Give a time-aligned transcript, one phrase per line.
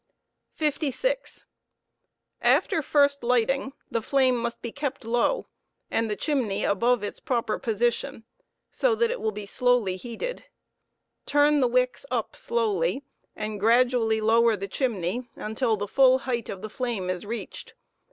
[0.59, 1.45] ogftheflSnS* 11 * 56'
[2.55, 5.45] After first lighting, the flame must be kept low,
[5.91, 8.23] and'the chimney above its proper position,
[8.71, 10.45] so that it will be slowly heated;
[11.27, 13.03] turn the wicks up slowly,
[13.35, 17.75] and gradu ally lower the chimney until the full height of the flame is reached.